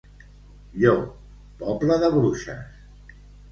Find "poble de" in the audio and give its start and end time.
1.61-2.11